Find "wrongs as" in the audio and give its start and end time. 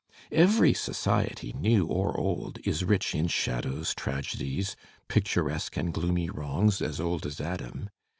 6.27-6.99